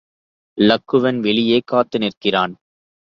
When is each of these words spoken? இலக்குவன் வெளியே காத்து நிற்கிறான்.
இலக்குவன் 0.57 1.19
வெளியே 1.19 1.59
காத்து 1.65 1.99
நிற்கிறான். 1.99 2.53